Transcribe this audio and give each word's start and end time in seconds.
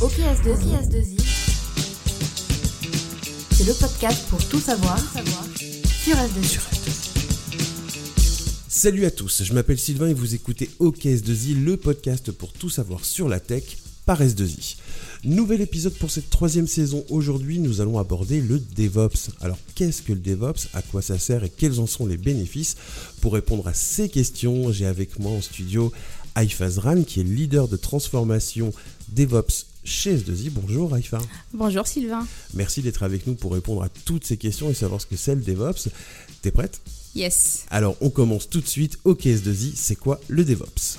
OKS2I, 0.00 1.18
c'est 3.50 3.66
le 3.66 3.72
podcast 3.72 4.28
pour 4.28 4.46
tout 4.46 4.60
savoir 4.60 4.98
sur 6.04 6.14
S2I. 6.16 6.58
Salut 8.68 9.06
à 9.06 9.10
tous, 9.10 9.42
je 9.42 9.54
m'appelle 9.54 9.78
Sylvain 9.78 10.08
et 10.08 10.14
vous 10.14 10.34
écoutez 10.34 10.68
OKS2I, 10.80 11.64
le 11.64 11.78
podcast 11.78 12.30
pour 12.30 12.52
tout 12.52 12.68
savoir 12.68 13.06
sur 13.06 13.26
la 13.26 13.40
tech 13.40 13.78
par 14.04 14.20
S2I. 14.20 14.76
Nouvel 15.24 15.62
épisode 15.62 15.94
pour 15.94 16.10
cette 16.10 16.28
troisième 16.28 16.68
saison. 16.68 17.02
Aujourd'hui, 17.08 17.58
nous 17.58 17.80
allons 17.80 17.98
aborder 17.98 18.42
le 18.42 18.58
DevOps. 18.58 19.30
Alors, 19.40 19.58
qu'est-ce 19.74 20.02
que 20.02 20.12
le 20.12 20.20
DevOps? 20.20 20.68
À 20.74 20.82
quoi 20.82 21.00
ça 21.00 21.18
sert 21.18 21.42
Et 21.42 21.48
quels 21.50 21.80
en 21.80 21.86
sont 21.86 22.06
les 22.06 22.18
bénéfices? 22.18 22.76
Pour 23.22 23.32
répondre 23.32 23.66
à 23.66 23.72
ces 23.72 24.10
questions, 24.10 24.70
j'ai 24.72 24.84
avec 24.84 25.18
moi 25.18 25.32
en 25.32 25.40
studio 25.40 25.90
Haïfa 26.34 26.68
Zran, 26.68 27.02
qui 27.02 27.20
est 27.20 27.24
leader 27.24 27.66
de 27.66 27.76
transformation 27.76 28.72
DevOps 29.08 29.64
chez 29.86 30.16
S2I. 30.16 30.50
Bonjour 30.50 30.92
Haïfa. 30.92 31.18
Bonjour 31.54 31.86
Sylvain. 31.86 32.26
Merci 32.54 32.82
d'être 32.82 33.02
avec 33.02 33.26
nous 33.26 33.34
pour 33.34 33.52
répondre 33.52 33.82
à 33.82 33.88
toutes 33.88 34.24
ces 34.24 34.36
questions 34.36 34.68
et 34.68 34.74
savoir 34.74 35.00
ce 35.00 35.06
que 35.06 35.16
c'est 35.16 35.34
le 35.34 35.40
DevOps. 35.40 35.88
T'es 36.42 36.50
prête? 36.50 36.80
Yes. 37.14 37.64
Alors, 37.70 37.96
on 38.02 38.10
commence 38.10 38.50
tout 38.50 38.60
de 38.60 38.66
suite. 38.66 38.98
Ok 39.04 39.24
S2I, 39.24 39.72
c'est 39.74 39.96
quoi 39.96 40.20
le 40.28 40.44
DevOps 40.44 40.98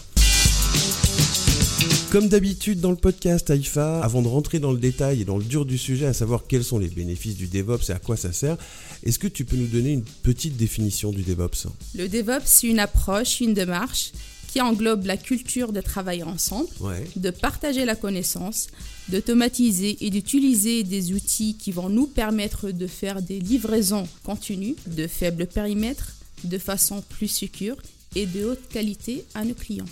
comme 2.09 2.29
d'habitude 2.29 2.79
dans 2.79 2.91
le 2.91 2.97
podcast 2.97 3.49
Haïfa, 3.49 3.99
avant 3.99 4.21
de 4.21 4.29
rentrer 4.29 4.59
dans 4.59 4.71
le 4.71 4.77
détail 4.77 5.21
et 5.21 5.25
dans 5.25 5.37
le 5.37 5.43
dur 5.43 5.65
du 5.65 5.77
sujet, 5.77 6.05
à 6.05 6.13
savoir 6.13 6.43
quels 6.47 6.63
sont 6.63 6.79
les 6.79 6.87
bénéfices 6.87 7.35
du 7.35 7.47
DevOps 7.47 7.89
et 7.89 7.91
à 7.91 7.99
quoi 7.99 8.15
ça 8.15 8.31
sert, 8.31 8.55
est-ce 9.03 9.19
que 9.19 9.27
tu 9.27 9.43
peux 9.43 9.57
nous 9.57 9.67
donner 9.67 9.91
une 9.91 10.05
petite 10.23 10.55
définition 10.55 11.11
du 11.11 11.21
DevOps 11.23 11.67
Le 11.95 12.07
DevOps, 12.07 12.45
c'est 12.45 12.67
une 12.67 12.79
approche, 12.79 13.41
une 13.41 13.53
démarche 13.53 14.13
qui 14.47 14.61
englobe 14.61 15.05
la 15.05 15.17
culture 15.17 15.73
de 15.73 15.81
travailler 15.81 16.23
ensemble, 16.23 16.69
Ouais. 16.79 17.05
de 17.15 17.29
partager 17.29 17.85
la 17.85 17.95
connaissance, 17.95 18.67
d'automatiser 19.09 19.97
et 20.01 20.09
d'utiliser 20.09 20.83
des 20.83 21.13
outils 21.13 21.55
qui 21.57 21.71
vont 21.71 21.89
nous 21.89 22.07
permettre 22.07 22.71
de 22.71 22.87
faire 22.87 23.21
des 23.21 23.39
livraisons 23.39 24.07
continues 24.23 24.75
de 24.87 25.07
faible 25.07 25.47
périmètre, 25.47 26.13
de 26.43 26.57
façon 26.57 27.03
plus 27.09 27.27
sécure 27.27 27.75
et 28.15 28.25
de 28.25 28.45
haute 28.45 28.67
qualité 28.69 29.25
à 29.35 29.43
nos 29.43 29.53
clients. 29.53 29.85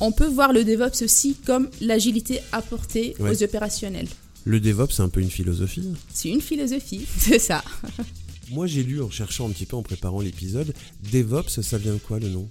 On 0.00 0.12
peut 0.12 0.26
voir 0.28 0.52
le 0.52 0.64
DevOps 0.64 1.02
aussi 1.02 1.34
comme 1.44 1.68
l'agilité 1.80 2.40
apportée 2.52 3.14
Ouais. 3.18 3.30
aux 3.30 3.42
opérationnels. 3.42 4.08
Le 4.44 4.60
DevOps, 4.60 4.92
c'est 4.94 5.02
un 5.02 5.10
peu 5.10 5.20
une 5.20 5.30
philosophie. 5.30 5.84
C'est 6.12 6.30
une 6.30 6.40
philosophie, 6.40 7.04
c'est 7.18 7.38
ça. 7.38 7.62
Moi, 8.50 8.66
j'ai 8.66 8.82
lu 8.82 9.02
en 9.02 9.10
cherchant 9.10 9.46
un 9.48 9.52
petit 9.52 9.66
peu 9.66 9.76
en 9.76 9.82
préparant 9.82 10.20
l'épisode, 10.20 10.72
DevOps, 11.12 11.60
ça 11.60 11.76
vient 11.76 11.92
de 11.92 11.98
quoi 11.98 12.18
le 12.18 12.28
nom? 12.30 12.48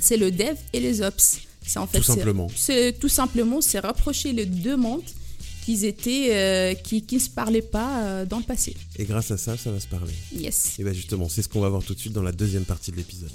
C'est 0.00 0.16
le 0.16 0.30
dev 0.30 0.56
et 0.72 0.80
les 0.80 1.00
ops. 1.02 1.38
C'est 1.66 1.78
en 1.78 1.86
fait 1.86 1.98
Tout 1.98 2.04
c'est- 2.04 2.14
simplement. 2.14 2.48
C'est 2.56 2.98
tout 2.98 3.08
simplement 3.08 3.60
c'est 3.60 3.78
rapprocher 3.80 4.32
les 4.32 4.46
deux 4.46 4.76
mondes 4.76 5.02
qui 5.64 5.84
étaient 5.84 6.28
euh, 6.30 6.74
qui 6.74 7.02
qui 7.02 7.20
se 7.20 7.28
parlaient 7.28 7.60
pas 7.60 8.02
euh, 8.04 8.24
dans 8.26 8.38
le 8.38 8.44
passé. 8.44 8.74
Et 8.96 9.04
grâce 9.04 9.30
à 9.30 9.36
ça, 9.36 9.56
ça 9.58 9.70
va 9.70 9.78
se 9.80 9.86
parler. 9.86 10.14
Yes. 10.34 10.76
Et 10.78 10.84
bien 10.84 10.92
justement, 10.94 11.28
c'est 11.28 11.42
ce 11.42 11.48
qu'on 11.48 11.60
va 11.60 11.68
voir 11.68 11.82
tout 11.82 11.94
de 11.94 11.98
suite 12.00 12.14
dans 12.14 12.22
la 12.22 12.32
deuxième 12.32 12.64
partie 12.64 12.90
de 12.90 12.96
l'épisode. 12.96 13.30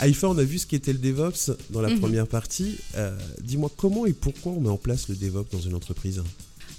Haïfa, 0.00 0.28
on 0.28 0.36
a 0.36 0.42
vu 0.44 0.58
ce 0.58 0.66
qu'était 0.66 0.92
le 0.92 0.98
DevOps 0.98 1.52
dans 1.70 1.80
la 1.80 1.88
Mhm. 1.88 2.00
première 2.00 2.26
partie. 2.26 2.76
Euh, 2.96 3.16
Dis-moi 3.42 3.70
comment 3.76 4.04
et 4.04 4.12
pourquoi 4.12 4.52
on 4.52 4.60
met 4.60 4.68
en 4.68 4.76
place 4.76 5.08
le 5.08 5.14
DevOps 5.14 5.50
dans 5.52 5.60
une 5.60 5.74
entreprise? 5.74 6.22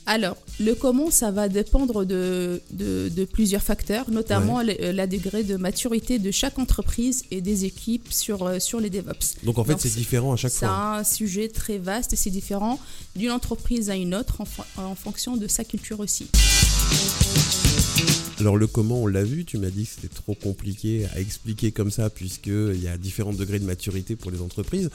Alors, 0.08 0.38
le 0.60 0.76
comment, 0.76 1.10
ça 1.10 1.32
va 1.32 1.50
dépendre 1.50 2.06
de, 2.06 2.62
de, 2.72 3.10
de 3.10 3.26
plusieurs 3.26 3.64
facteurs, 3.64 4.12
notamment 4.12 4.62
le- 4.62 4.92
la 4.92 5.08
degré 5.08 5.44
de 5.44 5.56
maturité 5.58 6.20
de 6.20 6.30
chaque 6.30 6.60
entreprise 6.60 7.24
et 7.32 7.42
des 7.42 7.66
équipes 7.66 8.14
sur, 8.14 8.44
euh, 8.44 8.60
sur 8.60 8.80
les 8.80 8.92
DevOps. 8.92 9.38
Donc 9.44 9.58
en 9.58 9.64
fait, 9.64 9.78
c'est 9.80 9.90
c'est- 9.90 9.98
différent 9.98 10.34
à 10.34 10.36
chaque 10.36 10.52
C'est 10.52 10.68
fois. 10.68 10.98
un 11.00 11.04
sujet 11.04 11.48
très 11.50 11.80
vaste 11.80 12.14
et 12.14 12.16
c'est 12.16 12.30
différent 12.30 12.80
d'une 13.16 13.32
entreprise 13.32 13.90
à 13.90 13.96
une 13.96 14.14
autre 14.14 14.42
en, 14.78 14.84
en 14.84 14.94
fonction 14.96 15.38
de 15.38 15.48
sa 15.48 15.64
culture 15.64 16.00
aussi. 16.00 16.28
Alors 18.40 18.58
le 18.58 18.68
comment, 18.68 19.02
on 19.02 19.08
l'a 19.08 19.24
vu, 19.24 19.44
tu 19.46 19.58
m'as 19.58 19.70
dit 19.72 19.86
que 19.86 19.90
c'était 19.96 20.14
trop 20.14 20.36
compliqué 20.36 21.08
à 21.16 21.20
expliquer 21.20 21.72
comme 21.72 21.90
ça 21.90 22.10
puisqu'il 22.10 22.80
y 22.84 22.88
a 22.88 22.98
différents 22.98 23.34
degrés 23.34 23.60
de 23.60 23.66
maturité 23.66 24.16
pour 24.16 24.30
les 24.30 24.42
entreprises. 24.42 24.90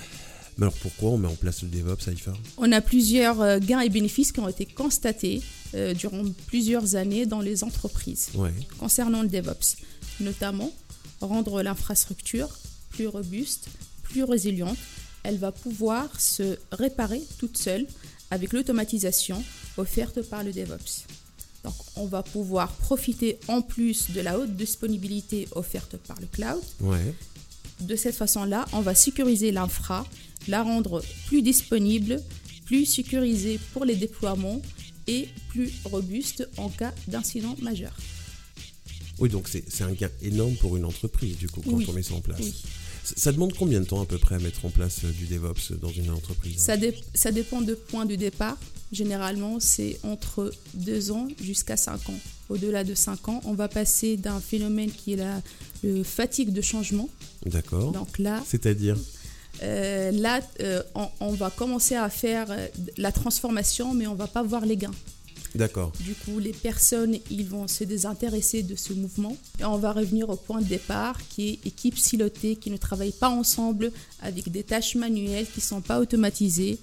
Mais 0.59 0.65
alors 0.65 0.75
pourquoi 0.75 1.11
on 1.11 1.19
met 1.19 1.29
en 1.29 1.35
place 1.35 1.63
le 1.63 1.69
DevOps, 1.69 2.09
Haïfa 2.09 2.33
On 2.59 2.71
a 2.73 2.81
plusieurs 2.81 3.41
euh, 3.41 3.59
gains 3.59 3.81
et 3.81 3.89
bénéfices 3.89 4.33
qui 4.33 4.41
ont 4.41 4.49
été 4.49 4.67
constatés 4.67 5.43
euh, 5.75 5.95
durant 5.95 6.23
plusieurs 6.47 6.97
années 6.97 7.27
dans 7.27 7.41
les 7.41 7.65
entreprises 7.65 8.29
Ouais, 8.35 8.53
concernant 8.79 9.23
le 9.23 9.29
DevOps, 9.29 9.77
notamment 10.21 10.73
rendre 11.21 11.63
l'infrastructure 11.63 12.49
plus 12.91 13.07
robuste, 13.07 13.69
plus 14.03 14.25
résiliente. 14.25 14.79
Elle 15.23 15.37
va 15.37 15.53
pouvoir 15.53 16.21
se 16.21 16.59
réparer 16.73 17.23
toute 17.39 17.59
seule 17.59 17.87
avec 18.31 18.53
l'automatisation 18.53 19.43
offerte 19.77 20.23
par 20.23 20.45
le 20.45 20.53
DevOps. 20.53 21.05
Donc, 21.65 21.75
on 21.97 22.07
va 22.07 22.23
pouvoir 22.23 22.73
profiter 22.73 23.39
en 23.49 23.61
plus 23.61 24.11
de 24.13 24.21
la 24.21 24.39
haute 24.39 24.57
disponibilité 24.57 25.47
offerte 25.53 25.97
par 25.99 26.19
le 26.21 26.27
cloud 26.27 26.63
ouais. 26.81 27.15
De 27.81 27.97
cette 27.97 28.15
façon-là, 28.15 28.65
on 28.73 28.81
va 28.81 28.95
sécuriser 28.95 29.53
l'infra, 29.53 30.07
la 30.49 30.63
rendre 30.63 31.03
plus 31.27 31.43
disponible, 31.43 32.21
plus 32.67 32.87
sécurisée 32.87 33.59
pour 33.73 33.85
les 33.85 33.97
déploiements 33.97 34.61
et 35.07 35.29
plus 35.49 35.73
robuste 35.85 36.49
en 36.57 36.69
cas 36.69 36.93
d'incident 37.09 37.57
majeur. 37.63 37.97
Oui, 39.19 39.29
donc 39.29 39.49
c'est 39.49 39.65
c'est 39.69 39.85
un 39.85 39.93
gain 39.93 40.09
énorme 40.23 40.55
pour 40.57 40.77
une 40.77 40.85
entreprise 40.85 41.37
du 41.37 41.49
coup 41.49 41.61
quand 41.63 41.73
Oui. 41.73 41.87
on 41.89 41.93
met 41.93 42.03
ça 42.03 42.15
en 42.15 42.21
place. 42.21 42.41
Oui. 42.41 42.55
Ça 43.17 43.33
demande 43.33 43.55
combien 43.55 43.81
de 43.81 43.87
temps 43.87 44.01
à 44.01 44.07
peu 44.07 44.19
près 44.19 44.37
à 44.37 44.39
mettre 44.39 44.65
en 44.65 44.71
place 44.71 45.01
euh, 45.05 45.11
du 45.11 45.27
DevOps 45.27 45.73
dans 45.81 45.91
une 45.91 46.11
entreprise? 46.11 46.59
Ça, 46.59 46.77
dé- 46.77 46.95
ça 47.15 47.33
dépend 47.33 47.61
de 47.61 47.75
point 47.75 48.07
de 48.07 48.15
départ. 48.15 48.57
Généralement, 48.93 49.59
c'est 49.59 49.99
entre 50.05 50.53
2 50.75 51.11
ans 51.11 51.27
jusqu'à 51.43 51.77
5 51.77 52.09
ans. 52.11 52.19
Au-delà 52.49 52.85
de 52.85 52.95
5 52.95 53.29
ans, 53.29 53.41
on 53.45 53.55
va 53.55 53.69
passer 53.69 54.17
d'un 54.17 54.39
phénomène 54.41 54.91
qui 54.93 55.15
est 55.15 55.17
la 55.17 55.43
le 55.83 56.03
fatigue 56.05 56.53
de 56.53 56.61
changement. 56.61 57.09
D'accord. 57.47 57.93
Donc 57.93 58.19
là, 58.19 58.43
C'est-à-dire 58.47 58.97
euh, 59.63 60.11
là 60.13 60.41
euh, 60.61 60.83
on, 60.95 61.09
on 61.21 61.33
va 61.33 61.51
commencer 61.51 61.95
à 61.97 62.09
faire 62.11 62.47
euh, 62.51 62.67
la 62.97 63.13
transformation, 63.13 63.95
mais 63.95 64.07
on 64.07 64.15
va 64.15 64.27
pas 64.27 64.43
voir 64.43 64.65
les 64.67 64.77
gains. 64.77 64.95
D'accord. 65.55 65.93
Du 66.01 66.15
coup, 66.15 66.39
les 66.39 66.53
personnes, 66.53 67.17
ils 67.29 67.45
vont 67.45 67.67
se 67.67 67.83
désintéresser 67.83 68.63
de 68.63 68.77
ce 68.77 68.93
mouvement. 68.93 69.37
Et 69.59 69.65
on 69.65 69.79
va 69.79 69.93
revenir 69.93 70.29
au 70.31 70.37
point 70.37 70.61
de 70.61 70.67
départ, 70.67 71.19
qui 71.29 71.49
est 71.49 71.67
équipe 71.67 71.99
silotée, 71.99 72.55
qui 72.55 72.71
ne 72.71 72.77
travaille 72.77 73.11
pas 73.11 73.31
ensemble, 73.31 73.91
avec 74.23 74.49
des 74.51 74.63
tâches 74.63 74.95
manuelles 74.95 75.47
qui 75.47 75.59
ne 75.59 75.65
sont 75.65 75.81
pas 75.81 75.99
automatisées. 75.99 76.79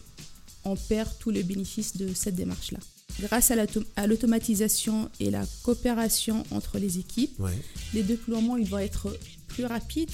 On 0.65 0.75
perd 0.75 1.09
tout 1.17 1.31
le 1.31 1.43
bénéfice 1.43 1.95
de 1.95 2.13
cette 2.13 2.35
démarche-là. 2.35 2.79
Grâce 3.21 3.51
à 3.51 3.55
l'auto- 3.55 3.85
à 3.95 4.05
l'automatisation 4.05 5.09
et 5.21 5.31
la 5.31 5.45
coopération 5.63 6.43
entre 6.51 6.77
les 6.77 6.97
équipes, 6.99 7.39
Ouais. 7.39 7.57
les 7.93 8.03
déploiements 8.03 8.57
ils 8.57 8.67
vont 8.67 8.77
être 8.79 9.17
plus 9.47 9.65
rapides, 9.65 10.11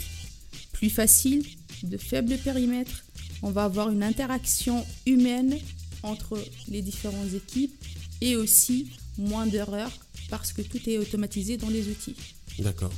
plus 0.83 0.89
faciles, 0.89 1.45
de 1.83 1.95
faible 1.95 2.37
périmètre. 2.39 3.05
On 3.41 3.51
va 3.51 3.63
avoir 3.63 3.89
une 3.89 4.03
interaction 4.03 4.85
humaine 5.05 5.57
entre 6.03 6.37
les 6.67 6.81
différentes 6.81 7.33
équipes 7.33 7.73
et 8.19 8.35
aussi 8.35 8.87
moins 9.17 9.47
d'erreurs 9.47 9.93
parce 10.29 10.51
que 10.51 10.61
tout 10.61 10.81
est 10.89 10.97
automatisé 10.97 11.55
dans 11.55 11.69
les 11.69 11.87
outils. 11.87 12.15
D'accord. 12.59 12.91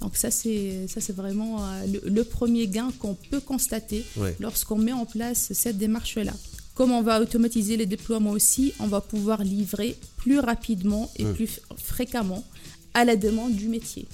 Donc 0.00 0.16
ça 0.16 0.32
c'est 0.32 0.88
ça 0.88 1.00
c'est 1.00 1.14
vraiment 1.14 1.64
euh, 1.64 1.86
le, 1.86 2.10
le 2.10 2.24
premier 2.24 2.66
gain 2.66 2.90
qu'on 2.98 3.14
peut 3.14 3.40
constater 3.40 4.04
Ouais. 4.16 4.34
lorsqu'on 4.40 4.76
met 4.78 4.92
en 4.92 5.06
place 5.06 5.52
cette 5.52 5.78
démarche-là. 5.78 6.34
Comme 6.74 6.90
on 6.90 7.02
va 7.02 7.20
automatiser 7.20 7.76
les 7.76 7.86
déploiements 7.86 8.32
aussi, 8.32 8.72
on 8.80 8.88
va 8.88 9.00
pouvoir 9.00 9.44
livrer 9.44 9.96
plus 10.16 10.40
rapidement 10.40 11.08
et 11.20 11.24
plus 11.24 11.60
fréquemment 11.76 12.42
à 12.94 13.04
la 13.04 13.14
demande 13.14 13.54
du 13.54 13.68
métier. 13.68 14.08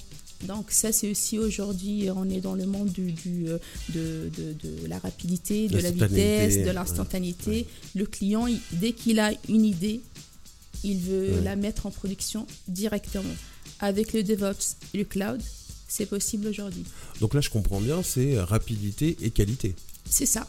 Donc 0.46 0.70
ça, 0.70 0.90
c'est 0.92 1.10
aussi 1.10 1.38
aujourd'hui, 1.38 2.08
on 2.14 2.28
est 2.30 2.40
dans 2.40 2.54
le 2.54 2.66
monde 2.66 2.88
du, 2.90 3.12
du, 3.12 3.48
euh, 3.48 3.58
de, 3.90 4.30
de- 4.36 4.52
de 4.52 4.86
la 4.86 4.98
rapidité, 4.98 5.68
de 5.68 5.78
la 5.78 5.90
vitesse, 5.90 6.56
de 6.58 6.64
ouais. 6.64 6.72
l'instantanéité. 6.72 7.66
Le 7.94 8.06
client, 8.06 8.46
il- 8.46 8.60
dès 8.72 8.92
qu'il 8.92 9.18
a 9.20 9.32
une 9.48 9.64
idée, 9.64 10.00
il 10.82 10.98
veut 10.98 11.30
Ouais. 11.34 11.40
la 11.44 11.56
mettre 11.56 11.86
en 11.86 11.90
production 11.90 12.46
directement. 12.68 13.34
Avec 13.80 14.12
le 14.12 14.22
DevOps 14.22 14.76
et 14.94 14.98
le 14.98 15.04
cloud, 15.04 15.40
c'est 15.88 16.06
possible 16.06 16.46
aujourd'hui. 16.48 16.84
Donc 17.20 17.34
là, 17.34 17.40
je 17.40 17.50
comprends 17.50 17.80
bien, 17.80 18.02
c'est 18.02 18.38
rapidité 18.40 19.16
et 19.22 19.30
qualité. 19.30 19.74
C'est 20.08 20.26
ça. 20.26 20.48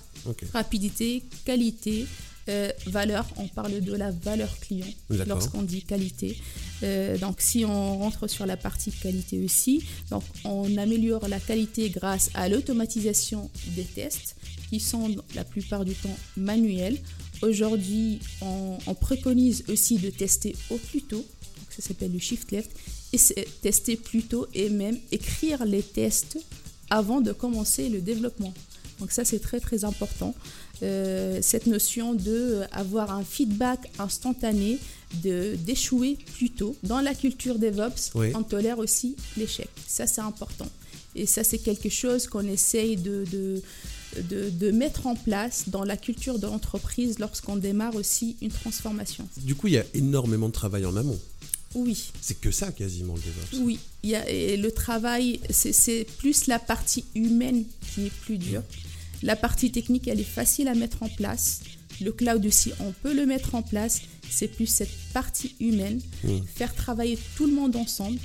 Rapidité, 0.53 1.23
qualité, 1.45 2.05
euh, 2.49 2.71
valeur. 2.87 3.27
On 3.37 3.47
parle 3.47 3.81
de 3.81 3.93
la 3.93 4.11
valeur 4.11 4.59
client 4.59 4.87
lorsqu'on 5.27 5.61
dit 5.61 5.83
qualité. 5.83 6.37
Euh, 6.83 7.17
donc, 7.17 7.39
si 7.39 7.65
on 7.65 7.99
rentre 7.99 8.27
sur 8.27 8.45
la 8.45 8.57
partie 8.57 8.91
qualité 8.91 9.43
aussi, 9.43 9.83
donc 10.09 10.23
on 10.43 10.77
améliore 10.77 11.27
la 11.27 11.39
qualité 11.39 11.89
grâce 11.89 12.29
à 12.33 12.49
l'automatisation 12.49 13.49
des 13.75 13.83
tests 13.83 14.35
qui 14.69 14.79
sont 14.79 15.15
la 15.35 15.43
plupart 15.43 15.85
du 15.85 15.93
temps 15.93 16.17
manuels. 16.37 16.97
Aujourd'hui, 17.41 18.19
on, 18.41 18.77
on 18.87 18.95
préconise 18.95 19.63
aussi 19.67 19.97
de 19.97 20.09
tester 20.09 20.55
au 20.69 20.77
plus 20.77 21.01
tôt. 21.03 21.17
Donc, 21.17 21.67
ça 21.69 21.81
s'appelle 21.81 22.11
le 22.11 22.19
shift 22.19 22.51
left. 22.51 22.71
Et 23.13 23.17
c'est 23.17 23.45
tester 23.61 23.97
plus 23.97 24.23
tôt 24.23 24.47
et 24.53 24.69
même 24.69 24.97
écrire 25.11 25.65
les 25.65 25.83
tests 25.83 26.37
avant 26.89 27.21
de 27.21 27.33
commencer 27.33 27.89
le 27.89 28.01
développement. 28.01 28.53
Donc 29.01 29.11
ça, 29.11 29.25
c'est 29.25 29.39
très 29.39 29.59
très 29.59 29.83
important. 29.83 30.33
Euh, 30.83 31.39
cette 31.41 31.67
notion 31.67 32.13
de 32.13 32.61
avoir 32.71 33.11
un 33.11 33.23
feedback 33.23 33.79
instantané, 33.99 34.77
de 35.23 35.55
d'échouer 35.55 36.17
plutôt. 36.37 36.75
Dans 36.83 37.01
la 37.01 37.13
culture 37.13 37.59
DevOps, 37.59 38.11
Oui. 38.15 38.31
on 38.35 38.43
tolère 38.43 38.79
aussi 38.79 39.15
l'échec. 39.37 39.67
Ça, 39.87 40.07
c'est 40.07 40.21
important. 40.21 40.67
Et 41.15 41.25
ça, 41.25 41.43
c'est 41.43 41.57
quelque 41.57 41.89
chose 41.89 42.27
qu'on 42.27 42.47
essaye 42.47 42.95
de, 42.95 43.25
de, 43.31 43.61
de, 44.29 44.49
de 44.49 44.71
mettre 44.71 45.07
en 45.07 45.15
place 45.15 45.65
dans 45.67 45.83
la 45.83 45.97
culture 45.97 46.39
de 46.39 46.47
l'entreprise 46.47 47.19
lorsqu'on 47.19 47.57
démarre 47.57 47.95
aussi 47.95 48.37
une 48.41 48.49
transformation. 48.51 49.27
Du 49.37 49.55
coup, 49.55 49.67
il 49.67 49.73
y 49.73 49.77
a 49.77 49.85
énormément 49.93 50.47
de 50.47 50.53
travail 50.53 50.85
en 50.85 50.95
amont. 50.95 51.19
Oui, 51.73 52.11
C'est 52.21 52.39
que 52.39 52.51
ça 52.51 52.71
quasiment 52.71 53.13
le 53.15 53.19
DevOps. 53.21 53.65
oui. 53.65 53.79
Il 54.03 54.09
y 54.09 54.15
a, 54.15 54.27
et 54.29 54.57
le 54.57 54.71
travail, 54.71 55.39
c'est- 55.49 55.71
c'est 55.73 56.05
plus 56.17 56.47
la 56.47 56.59
partie 56.59 57.05
humaine 57.15 57.63
qui 57.93 58.07
est 58.07 58.11
plus 58.25 58.37
dure. 58.37 58.63
La 59.23 59.35
partie 59.35 59.71
technique, 59.71 60.07
elle 60.07 60.19
est 60.19 60.23
facile 60.23 60.67
à 60.67 60.73
mettre 60.75 61.03
en 61.03 61.09
place. 61.09 61.61
Le 62.01 62.11
cloud 62.11 62.45
aussi, 62.45 62.71
on 62.79 62.91
peut 62.91 63.13
le 63.13 63.25
mettre 63.25 63.53
en 63.55 63.61
place. 63.61 64.01
C'est 64.29 64.47
plus 64.47 64.65
cette 64.67 64.91
partie 65.13 65.55
humaine. 65.59 65.99
Mm. 66.23 66.39
Faire 66.55 66.73
travailler 66.73 67.17
tout 67.35 67.45
le 67.45 67.53
monde 67.53 67.75
ensemble. 67.75 68.19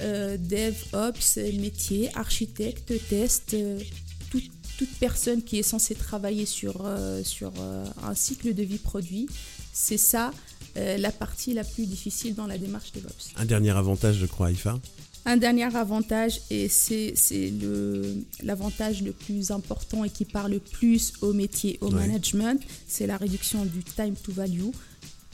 Euh, 0.00 0.36
dev, 0.38 0.74
ops, 0.92 1.36
métier, 1.58 2.08
architecte, 2.16 2.92
test, 3.08 3.54
euh, 3.54 3.78
tout- 4.30 4.40
toute 4.78 4.88
personne 4.98 5.42
qui 5.42 5.58
est 5.58 5.62
censée 5.62 5.94
travailler 5.94 6.46
sur, 6.46 6.82
euh, 6.86 7.22
sur 7.24 7.52
euh, 7.58 7.84
un 8.04 8.14
cycle 8.14 8.54
de 8.54 8.62
vie 8.62 8.78
produit. 8.78 9.26
C'est 9.72 9.98
ça 9.98 10.32
euh, 10.76 10.96
la 10.98 11.10
partie 11.10 11.52
la 11.52 11.64
plus 11.64 11.84
difficile 11.86 12.34
dans 12.34 12.46
la 12.46 12.56
démarche 12.56 12.92
DevOps. 12.92 13.32
Un 13.36 13.44
dernier 13.44 13.70
avantage, 13.70 14.16
je 14.16 14.26
crois, 14.26 14.50
IFA. 14.52 14.80
Un 15.26 15.36
dernier 15.36 15.74
avantage, 15.76 16.40
et 16.50 16.68
c'est 16.68 17.14
le- 17.60 18.16
l'avantage 18.42 19.02
le 19.02 19.12
plus 19.12 19.50
important 19.50 20.02
et 20.04 20.10
qui 20.10 20.24
parle 20.24 20.52
le 20.52 20.60
plus 20.60 21.12
au 21.20 21.32
métier, 21.32 21.78
au 21.82 21.88
Ouais. 21.88 22.06
management, 22.06 22.60
c'est 22.88 23.06
la 23.06 23.16
réduction 23.16 23.64
du 23.66 23.84
time 23.84 24.14
to 24.22 24.32
value, 24.32 24.70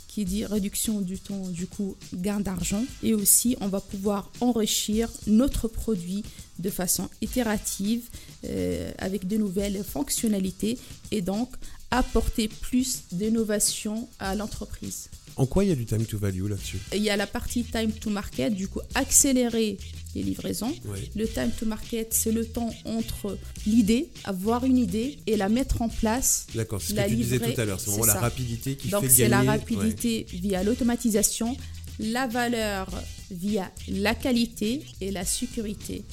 qui 0.08 0.24
dit 0.24 0.44
réduction 0.44 1.00
du 1.02 1.18
temps, 1.18 1.46
du 1.48 1.66
coup, 1.66 1.94
gain 2.14 2.40
d'argent. 2.40 2.82
Et 3.02 3.14
aussi, 3.14 3.56
on 3.60 3.68
va 3.68 3.80
pouvoir 3.80 4.30
enrichir 4.40 5.08
notre 5.26 5.68
produit 5.68 6.24
de 6.58 6.70
façon 6.70 7.08
itérative, 7.20 8.08
euh, 8.44 8.90
avec 8.98 9.26
de 9.28 9.36
nouvelles 9.36 9.84
fonctionnalités, 9.84 10.78
et 11.12 11.20
donc 11.20 11.50
apporter 11.90 12.48
plus 12.48 13.02
d'innovation 13.12 14.08
à 14.18 14.34
l'entreprise. 14.34 15.08
En 15.36 15.44
quoi 15.46 15.64
il 15.64 15.68
y 15.68 15.72
a 15.72 15.74
du 15.76 15.84
time 15.84 16.04
to 16.06 16.16
value 16.18 16.46
là-dessus 16.48 16.78
Il 16.94 17.02
y 17.02 17.10
a 17.10 17.16
la 17.16 17.26
partie 17.26 17.62
time 17.64 17.92
to 17.92 18.08
market, 18.10 18.54
du 18.54 18.68
coup, 18.68 18.80
accélérer 18.94 19.76
les 20.14 20.22
livraisons. 20.22 20.74
Oui. 20.86 21.10
Le 21.14 21.28
time 21.28 21.50
to 21.58 21.66
market, 21.66 22.14
c'est 22.14 22.32
le 22.32 22.46
temps 22.46 22.72
entre 22.86 23.36
l'idée, 23.66 24.08
avoir 24.24 24.64
une 24.64 24.78
idée 24.78 25.18
et 25.26 25.36
la 25.36 25.48
mettre 25.50 25.82
en 25.82 25.88
place. 25.90 26.46
D'accord, 26.54 26.80
c'est 26.80 26.92
ce 26.92 26.96
La 26.96 27.04
que 27.04 27.10
tu 27.10 27.16
disais 27.16 27.36
livrer, 27.36 27.54
tout 27.54 27.60
à 27.60 27.64
l'heure. 27.66 27.78
C'est 27.80 27.86
c'est 27.86 27.90
vraiment 27.98 28.06
la 28.14 28.20
rapidité 28.20 28.76
qui 28.76 28.88
Donc, 28.88 29.02
fait 29.02 29.10
c'est 29.10 29.16
gagner. 29.28 29.30
la 29.30 29.40
ouais. 29.42 29.46
rapidité 29.58 30.26
via 30.32 30.62
l'automatisation, 30.62 31.54
la 31.98 32.26
valeur 32.26 32.88
via 33.30 33.70
la 33.88 34.14
qualité 34.14 34.82
et 35.02 35.10
la 35.10 35.24
sécurité. 35.26 36.04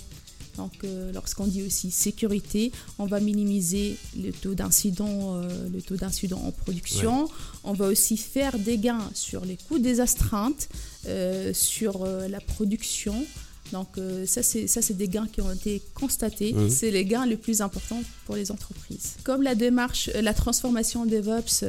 Donc, 0.57 0.71
euh, 0.83 1.11
lorsqu'on 1.13 1.47
dit 1.47 1.63
aussi 1.63 1.89
sécurité, 1.91 2.71
on 3.00 3.05
va 3.05 3.19
minimiser 3.19 3.97
le 4.15 4.31
taux 4.31 4.53
d'incident, 4.55 5.35
euh, 5.38 5.67
le 5.73 5.81
taux 5.81 5.95
d'incident 5.95 6.41
en 6.45 6.51
production. 6.51 7.27
On 7.63 7.73
va 7.73 7.88
aussi 7.88 8.17
faire 8.17 8.59
des 8.59 8.77
gains 8.77 9.09
sur 9.13 9.45
les 9.45 9.57
coûts 9.57 9.79
des 9.79 10.00
astreintes, 10.00 10.69
euh, 11.07 11.53
sur 11.53 12.05
la 12.05 12.39
production. 12.39 13.25
Donc, 13.71 13.97
ça, 14.27 14.44
c'est 14.44 14.67
ça, 14.67 14.83
c'est 14.83 14.94
des 14.95 15.07
gains 15.07 15.27
qui 15.33 15.41
ont 15.41 15.51
été 15.51 15.81
constatés. 15.95 16.53
C'est 16.69 16.91
les 16.91 17.05
gains 17.05 17.25
les 17.25 17.38
plus 17.38 17.61
importants 17.61 18.03
pour 18.25 18.35
les 18.35 18.51
entreprises. 18.51 19.13
Comme 19.23 19.41
la 19.41 19.55
démarche, 19.55 20.11
la 20.21 20.33
transformation 20.35 21.07
DevOps 21.07 21.63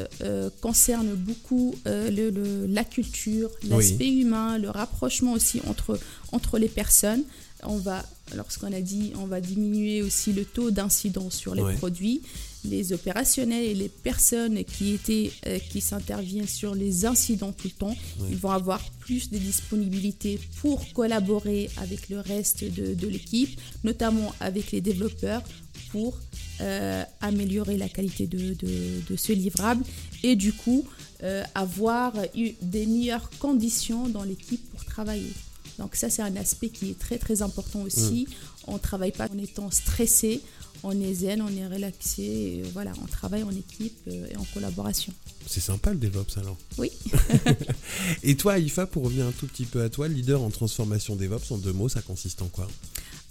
concerne 0.61 1.15
beaucoup 1.15 1.75
le- 1.87 2.29
le- 2.31 2.67
la 2.67 2.85
culture, 2.85 3.49
l'aspect 3.71 4.11
humain, 4.11 4.59
le 4.59 4.69
rapprochement 4.69 5.33
aussi 5.33 5.63
entre, 5.67 5.99
entre 6.33 6.59
les 6.59 6.69
personnes, 6.69 7.23
on 7.67 7.77
va, 7.79 8.05
lorsqu'on 8.37 8.73
a 8.73 8.81
dit, 8.81 9.13
on 9.17 9.27
va 9.27 9.41
diminuer 9.41 10.03
aussi 10.03 10.33
le 10.33 10.45
taux 10.45 10.71
d'incidence 10.71 11.35
sur 11.37 11.55
les 11.55 11.63
Ouais. 11.63 11.75
produits. 11.77 12.23
Les 12.67 12.95
opérationnels 12.95 13.65
et 13.65 13.75
les 13.75 13.91
personnes 13.91 14.65
qui 14.65 14.93
étaient, 14.95 15.31
euh, 15.47 15.59
qui 15.71 15.83
s'interviennent 15.83 16.49
sur 16.49 16.75
les 16.75 17.05
incidents 17.05 17.53
tout 17.53 17.69
le 17.69 17.75
temps, 17.79 17.97
Ouais. 18.21 18.29
ils 18.31 18.37
vont 18.39 18.51
avoir 18.53 18.81
plus 19.01 19.31
de 19.31 19.37
disponibilité 19.39 20.41
pour 20.63 20.91
collaborer 20.95 21.69
avec 21.77 22.09
le 22.09 22.21
reste 22.21 22.65
de, 22.65 22.95
de 22.95 23.07
l'équipe, 23.09 23.61
notamment 23.85 24.33
avec 24.41 24.73
les 24.73 24.81
développeurs, 24.81 25.43
pour 25.91 26.19
euh, 26.61 27.05
améliorer 27.21 27.77
la 27.77 27.89
qualité 27.89 28.27
de, 28.27 28.55
de- 28.55 29.01
de 29.11 29.17
ce 29.17 29.33
livrable 29.33 29.85
et 30.23 30.35
du 30.37 30.53
coup 30.53 30.85
euh, 31.23 31.43
avoir 31.55 32.13
eu 32.37 32.53
des 32.63 32.87
meilleures 32.87 33.29
conditions 33.39 34.09
dans 34.09 34.23
l'équipe 34.25 34.63
pour 34.71 34.85
travailler. 34.85 35.33
Donc 35.79 35.97
ça, 35.97 36.09
c'est 36.11 36.23
un 36.23 36.37
aspect 36.37 36.69
qui 36.69 36.91
est 36.91 36.99
très 36.99 37.19
très 37.19 37.43
important 37.43 37.83
aussi. 37.83 38.27
On 38.67 38.75
ne 38.75 38.79
travaille 38.79 39.13
pas 39.13 39.29
en 39.33 39.39
étant 39.39 39.71
stressé, 39.71 40.41
on 40.83 40.99
est 41.01 41.15
zen, 41.15 41.43
on 41.43 41.49
est 41.57 41.67
relaxé, 41.67 42.63
voilà, 42.73 42.93
on 43.03 43.07
travaille 43.07 43.43
en 43.43 43.51
équipe 43.51 43.97
euh, 44.09 44.27
et 44.31 44.37
en 44.37 44.45
collaboration. 44.55 45.13
C'est 45.47 45.61
sympa 45.61 45.91
le 45.93 45.99
DevOps 45.99 46.39
alors. 46.39 46.57
Oui. 46.79 46.91
Et 48.23 48.37
toi, 48.37 48.59
IFA, 48.59 48.87
pour 48.87 49.05
revenir 49.05 49.27
un 49.27 49.33
tout 49.33 49.47
petit 49.47 49.65
peu 49.67 49.83
à 49.83 49.89
toi, 49.89 50.09
leader 50.09 50.43
en 50.43 50.51
transformation 50.51 51.17
DevOps, 51.17 51.51
en 51.53 51.59
deux 51.59 51.73
mots, 51.73 51.89
ça 51.89 52.03
consiste 52.03 52.41
en 52.43 52.49
quoi? 52.49 52.67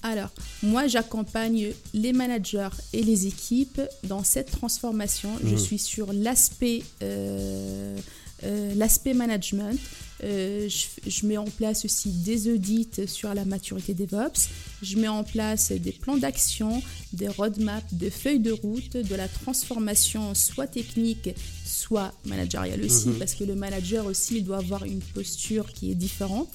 Alors, 0.03 0.29
moi, 0.61 0.87
j'accompagne 0.87 1.71
les 1.93 2.11
managers 2.11 2.69
et 2.91 3.01
les 3.03 3.25
équipes 3.27 3.81
dans 4.03 4.23
cette 4.23 4.51
transformation. 4.51 5.29
Je 5.43 5.51
Mhm. 5.51 5.57
suis 5.57 5.79
sur 5.79 6.11
l'aspect 6.11 6.83
euh, 7.01 7.97
euh, 8.43 8.73
l'aspect 8.75 9.13
management. 9.13 9.79
Euh, 10.23 10.69
je, 10.69 11.09
je 11.09 11.25
mets 11.27 11.37
en 11.37 11.43
place 11.45 11.83
aussi 11.85 12.09
des 12.09 12.47
audits 12.49 12.87
sur 13.07 13.33
la 13.33 13.43
maturité 13.45 13.93
DevOps. 13.93 14.47
Je 14.81 14.97
mets 14.97 15.07
en 15.09 15.23
place 15.23 15.71
des 15.73 15.91
plans 15.91 16.15
d'action, 16.17 16.81
des 17.11 17.27
roadmaps, 17.27 17.93
des 17.93 18.09
feuilles 18.09 18.39
de 18.39 18.51
route, 18.53 18.95
de 18.95 19.15
la 19.15 19.27
transformation 19.27 20.33
soit 20.33 20.67
technique, 20.67 21.29
soit 21.65 22.13
managériale 22.25 22.81
aussi, 22.83 23.09
Mhm. 23.09 23.15
parce 23.19 23.33
que 23.35 23.43
le 23.43 23.55
manager 23.55 24.05
aussi, 24.05 24.37
il 24.37 24.43
doit 24.45 24.57
avoir 24.57 24.85
une 24.85 25.01
posture 25.01 25.71
qui 25.73 25.91
est 25.91 25.95
différente 25.95 26.49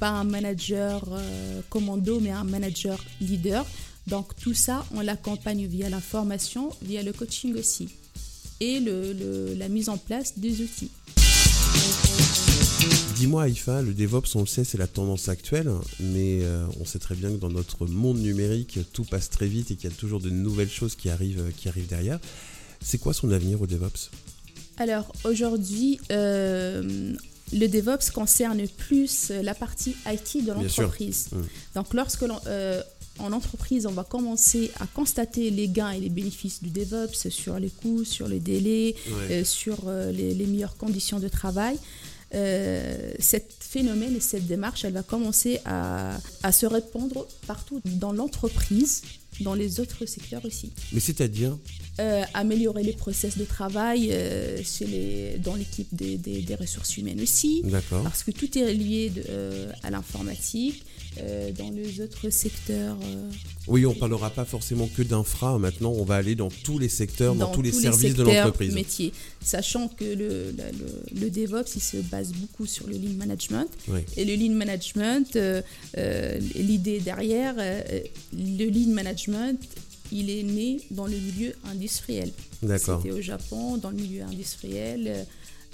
pas 0.00 0.08
un 0.08 0.24
manager 0.24 1.04
euh, 1.12 1.60
commando, 1.70 2.18
mais 2.20 2.30
un 2.30 2.42
manager 2.42 2.98
leader. 3.20 3.64
Donc 4.08 4.34
tout 4.36 4.52
ça, 4.52 4.84
on 4.92 5.00
l'accompagne 5.00 5.66
via 5.66 5.88
la 5.88 6.00
formation, 6.00 6.70
via 6.82 7.02
le 7.02 7.12
coaching 7.12 7.54
aussi, 7.54 7.88
et 8.60 8.80
le- 8.80 9.12
le- 9.12 9.54
la 9.54 9.68
mise 9.68 9.88
en 9.88 9.96
place 9.96 10.36
des 10.36 10.60
outils. 10.62 10.90
Dis-moi, 13.16 13.48
IFA, 13.48 13.82
le 13.82 13.94
DevOps, 13.94 14.34
on 14.34 14.40
le 14.40 14.46
sait, 14.46 14.64
c'est 14.64 14.78
la 14.78 14.86
tendance 14.86 15.28
actuelle, 15.28 15.70
mais 16.00 16.40
euh, 16.42 16.66
on 16.80 16.84
sait 16.84 16.98
très 16.98 17.14
bien 17.14 17.30
que 17.30 17.36
dans 17.36 17.50
notre 17.50 17.86
monde 17.86 18.18
numérique, 18.18 18.78
tout 18.92 19.04
passe 19.04 19.30
très 19.30 19.46
vite 19.46 19.70
et 19.70 19.76
qu'il 19.76 19.90
y 19.90 19.92
a 19.92 19.96
toujours 19.96 20.20
de 20.20 20.30
nouvelles 20.30 20.70
choses 20.70 20.94
qui 20.94 21.08
arrivent, 21.08 21.52
qui 21.56 21.68
arrivent 21.68 21.88
derrière. 21.88 22.18
C'est 22.80 22.98
quoi 22.98 23.14
son 23.14 23.30
avenir 23.30 23.60
au 23.62 23.66
DevOps? 23.66 24.10
Alors 24.76 25.12
aujourd'hui, 25.24 26.00
euh, 26.10 27.12
le 27.52 27.66
DevOps 27.68 28.10
concerne 28.12 28.66
plus 28.68 29.30
la 29.30 29.54
partie 29.54 29.94
IT 30.06 30.44
de 30.44 30.52
l'entreprise. 30.52 31.28
Mm. 31.32 31.40
Donc 31.76 31.94
lorsque 31.94 32.22
l'on, 32.22 32.40
euh, 32.46 32.82
en 33.18 33.32
entreprise, 33.32 33.86
on 33.86 33.92
va 33.92 34.04
commencer 34.04 34.70
à 34.80 34.86
constater 34.86 35.50
les 35.50 35.68
gains 35.68 35.90
et 35.90 36.00
les 36.00 36.08
bénéfices 36.08 36.62
du 36.62 36.70
DevOps 36.70 37.28
sur 37.30 37.58
les 37.58 37.70
coûts, 37.70 38.04
sur 38.04 38.28
les 38.28 38.40
délais, 38.40 38.96
euh, 39.30 39.44
sur 39.44 39.78
euh, 39.86 40.10
les, 40.10 40.34
les 40.34 40.46
meilleures 40.46 40.76
conditions 40.76 41.20
de 41.20 41.28
travail. 41.28 41.78
Euh, 42.34 43.12
cet 43.18 43.52
phénomène 43.60 44.16
et 44.16 44.20
cette 44.20 44.46
démarche, 44.46 44.84
elle 44.84 44.92
va 44.92 45.02
commencer 45.02 45.60
à, 45.64 46.16
à 46.42 46.52
se 46.52 46.66
répandre 46.66 47.26
partout 47.46 47.80
dans 47.84 48.12
l'entreprise, 48.12 49.02
dans 49.40 49.54
les 49.54 49.80
autres 49.80 50.06
secteurs 50.06 50.44
aussi. 50.44 50.70
Mais 50.92 51.00
c'est-à-dire 51.00 51.56
Euh, 52.00 52.24
améliorer 52.34 52.82
les 52.82 52.92
process 52.92 53.38
de 53.38 53.44
travail 53.44 54.08
euh, 54.10 54.60
chez 54.64 54.84
les, 54.84 55.38
dans 55.38 55.54
l'équipe 55.54 55.86
des, 55.94 56.16
des- 56.18 56.42
des 56.42 56.56
ressources 56.56 56.96
humaines 56.96 57.20
aussi, 57.20 57.62
D'accord. 57.62 58.02
parce 58.02 58.24
que 58.24 58.32
tout 58.32 58.58
est 58.58 58.74
lié 58.74 59.10
de- 59.10 59.22
euh, 59.28 59.70
à 59.84 59.90
l'informatique. 59.90 60.82
Dans 61.56 61.70
les 61.70 62.00
autres 62.00 62.28
secteurs, 62.28 62.96
Oui, 63.68 63.86
on 63.86 63.94
parlera 63.94 64.30
pas 64.30 64.44
forcément 64.44 64.88
que 64.88 65.00
d'infra. 65.02 65.60
Maintenant, 65.60 65.92
on 65.92 66.02
va 66.04 66.16
aller 66.16 66.34
dans 66.34 66.48
tous 66.48 66.80
les 66.80 66.88
secteurs, 66.88 67.36
dans, 67.36 67.52
tous 67.52 67.62
les 67.62 67.70
services 67.70 68.14
de 68.14 68.24
secteurs 68.24 68.46
l'entreprise. 68.46 68.74
métiers. 68.74 69.12
Sachant 69.40 69.86
que 69.86 70.02
le, 70.04 70.50
le- 70.50 71.20
le 71.20 71.30
DevOps, 71.30 71.70
il 71.76 71.80
se 71.80 71.98
base 71.98 72.32
beaucoup 72.32 72.66
sur 72.66 72.88
le 72.88 72.94
lean 72.94 73.14
management. 73.16 73.68
Oui. 73.86 74.00
Et 74.16 74.24
le 74.24 74.34
lean 74.34 74.54
management, 74.56 75.38
l'idée 76.56 76.98
derrière, 76.98 77.54
le 77.56 78.64
lean 78.70 78.90
management, 78.92 79.23
il 80.12 80.30
est 80.30 80.42
né 80.42 80.80
dans 80.90 81.06
le 81.06 81.16
milieu 81.16 81.52
industriel. 81.64 82.30
D'accord. 82.62 83.00
C'était 83.02 83.14
au 83.14 83.20
Japon, 83.20 83.76
dans 83.78 83.90
le 83.90 83.96
milieu 83.96 84.22
industriel. 84.22 85.04
euh, 85.08 85.24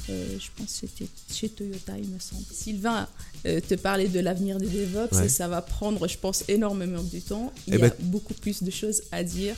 euh, 0.09 0.39
je 0.39 0.47
pense 0.57 0.81
que 0.81 0.87
c'était 0.89 1.11
chez 1.33 1.51
Toyota, 1.51 1.93
il 1.99 2.09
me 2.09 2.19
semble. 2.19 2.43
Sylvain, 2.51 3.07
euh, 3.47 3.61
te 3.61 3.75
parler 3.75 4.09
de 4.09 4.19
l'avenir 4.21 4.57
des 4.59 4.67
DevOps, 4.67 5.15
Ouais. 5.15 5.29
ça 5.29 5.47
va 5.47 5.61
prendre, 5.61 6.09
je 6.09 6.17
pense, 6.17 6.43
énormément 6.49 7.03
de 7.03 7.19
temps. 7.19 7.53
Il 7.67 7.75
Eh 7.75 7.77
y 7.79 7.83
a 7.83 7.89
ben- 7.91 7.95
beaucoup 8.05 8.33
plus 8.35 8.63
de 8.63 8.71
choses 8.71 9.03
à 9.13 9.23
dire. 9.23 9.55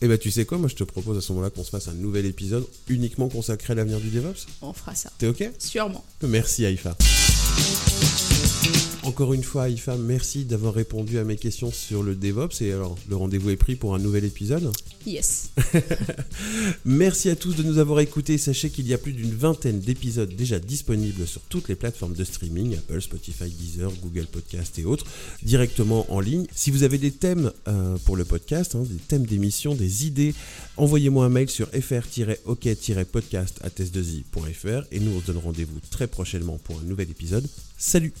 Et 0.00 0.08
bah 0.08 0.16
tu 0.18 0.30
sais 0.30 0.44
quoi, 0.46 0.58
moi 0.58 0.68
je 0.68 0.74
te 0.76 0.84
propose 0.84 1.18
à 1.18 1.20
ce 1.20 1.30
moment-là 1.32 1.50
qu'on 1.50 1.62
se 1.62 1.70
fasse 1.70 1.88
un 1.88 1.94
nouvel 1.94 2.24
épisode 2.26 2.64
uniquement 2.88 3.28
consacré 3.28 3.72
à 3.72 3.76
l'avenir 3.76 4.00
du 4.00 4.08
DevOps? 4.08 4.46
On 4.62 4.72
fera 4.72 4.94
ça. 4.94 5.10
T'es 5.18 5.26
ok? 5.26 5.50
Sûrement. 5.58 6.04
Merci 6.22 6.64
Aïfa. 6.64 6.96
Encore 9.04 9.34
une 9.34 9.42
fois, 9.42 9.64
Aïfa, 9.64 9.96
merci 9.96 10.44
d'avoir 10.44 10.74
répondu 10.74 11.18
à 11.18 11.24
mes 11.24 11.34
questions 11.36 11.72
sur 11.72 12.04
le 12.04 12.14
DevOps. 12.14 12.60
Et 12.60 12.70
alors, 12.72 12.96
le 13.08 13.16
rendez-vous 13.16 13.50
est 13.50 13.56
pris 13.56 13.74
pour 13.74 13.96
un 13.96 13.98
nouvel 13.98 14.24
épisode. 14.24 14.70
Yes. 15.04 15.50
Merci 16.84 17.28
à 17.28 17.34
tous 17.34 17.56
de 17.56 17.64
nous 17.64 17.78
avoir 17.78 17.98
écoutés. 17.98 18.38
Sachez 18.38 18.70
qu'il 18.70 18.86
y 18.86 18.94
a 18.94 18.98
plus 18.98 19.12
d'une 19.12 19.34
vingtaine 19.34 19.80
d'épisodes 19.80 20.32
déjà 20.36 20.60
disponibles 20.60 21.26
sur 21.26 21.40
toutes 21.42 21.68
les 21.68 21.74
plateformes 21.74 22.14
de 22.14 22.22
streaming, 22.22 22.76
Apple, 22.76 23.00
Spotify, 23.02 23.50
Deezer, 23.50 23.90
Google 24.02 24.26
Podcast 24.26 24.78
et 24.78 24.84
autres, 24.84 25.06
directement 25.42 26.06
en 26.08 26.20
ligne. 26.20 26.46
Si 26.54 26.70
vous 26.70 26.84
avez 26.84 26.98
des 26.98 27.10
thèmes 27.10 27.50
euh, 27.66 27.96
pour 28.04 28.16
le 28.16 28.24
podcast, 28.24 28.76
hein, 28.76 28.84
des 28.88 28.98
thèmes 28.98 29.26
d'émission, 29.26 29.74
des 29.74 30.06
idées, 30.06 30.32
envoyez-moi 30.76 31.24
un 31.24 31.28
mail 31.28 31.50
sur 31.50 31.68
fr-ok-podcast 31.68 33.60
et 34.92 35.00
nous 35.00 35.10
on 35.12 35.20
se 35.20 35.26
donne 35.26 35.38
rendez-vous 35.38 35.80
très 35.90 36.06
prochainement 36.06 36.58
pour 36.62 36.78
un 36.78 36.84
nouvel 36.84 37.10
épisode. 37.10 37.48
Salut 37.76 38.12